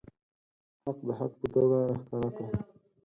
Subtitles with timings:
[0.83, 2.49] حق د حق په توګه راښکاره کړه.